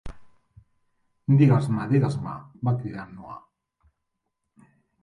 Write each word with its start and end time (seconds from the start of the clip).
"Digues-me, 1.41 1.85
digues-me!", 1.93 2.35
va 2.71 2.75
cridar 2.81 3.05
en 3.07 3.17
Noah. 3.21 3.41